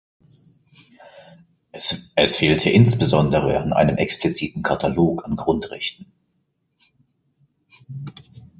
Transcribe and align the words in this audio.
Es 2.15 2.35
fehlte 2.35 2.71
insbesondere 2.71 3.59
an 3.61 3.71
einem 3.71 3.97
expliziten 3.97 4.63
Katalog 4.63 5.23
an 5.25 5.35
Grundrechten. 5.35 6.07